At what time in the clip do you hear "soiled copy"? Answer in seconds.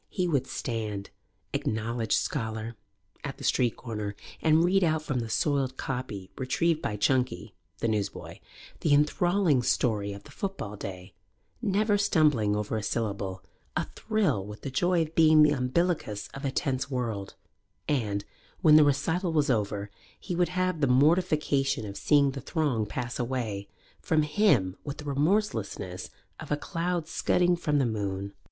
5.29-6.31